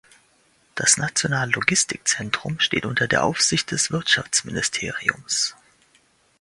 [0.73, 5.55] Das Nationale Logistikzentrum steht unter der Aufsicht des Wirtschaftsministeriums.